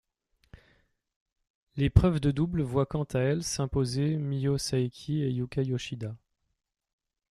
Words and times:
L'épreuve 1.75 2.19
de 2.19 2.31
double 2.31 2.63
voit 2.63 2.87
quant 2.87 3.03
à 3.03 3.19
elle 3.19 3.43
s'imposer 3.43 4.17
Miho 4.17 4.57
Saeki 4.57 5.21
et 5.21 5.29
Yuka 5.29 5.61
Yoshida. 5.61 6.15